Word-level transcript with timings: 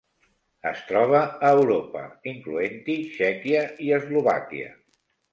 Es 0.67 0.79
troba 0.91 1.19
a 1.49 1.49
Europa, 1.57 2.01
incloent-hi 2.31 2.95
Txèquia 3.17 3.61
i 3.89 3.91
Eslovàquia. 3.99 4.73